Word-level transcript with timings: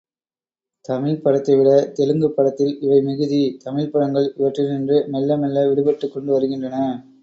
தமிழ்ப்படத்தைவிட 0.85 1.67
தெலுங் 1.91 2.21
குப் 2.21 2.35
படத்தில் 2.35 2.73
இவை 2.81 2.99
மிகுதி, 3.01 3.43
தமிழ்ப்படங்கள் 3.65 4.33
இவற்றி 4.35 4.65
னின்று 4.65 5.07
மெல்ல 5.07 5.37
மெல்ல 5.37 5.67
விடுபட்டுக் 5.69 6.13
கொண்டு 6.13 6.31
வருகின்றன. 6.31 6.77